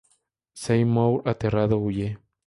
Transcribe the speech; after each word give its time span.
Seymour 0.55 1.21
aterrado, 1.27 1.77
huye. 1.77 2.17